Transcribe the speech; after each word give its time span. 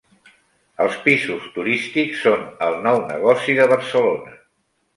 Els 0.85 0.95
pisos 1.03 1.45
turístics 1.59 2.25
són 2.29 2.49
el 2.71 2.81
nou 2.89 2.99
negoci 3.13 3.59
de 3.63 3.71
Barcelona. 3.77 4.39